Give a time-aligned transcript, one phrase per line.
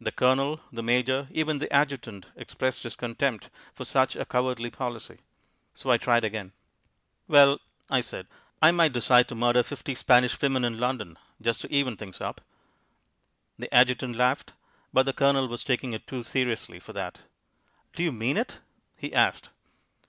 [0.00, 5.18] The Colonel, the Major, even the Adjutant, expressed his contempt for such a cowardly policy.
[5.74, 6.50] So I tried again.
[7.28, 8.26] "Well," I said,
[8.60, 12.40] "I might decide to murder fifty Spanish women in London, just to even things up."
[13.56, 14.54] The Adjutant laughed.
[14.92, 17.20] But the Colonel was taking it too seriously for that.
[17.92, 18.58] "Do you mean it?"
[18.96, 19.50] he asked.